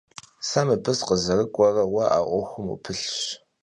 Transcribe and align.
Se 0.49 0.61
mıbı 0.65 0.91
sıkhızerık'uere 0.97 1.83
vue 1.91 2.05
a 2.17 2.19
'uexum 2.23 2.65
vupılhş. 2.69 3.11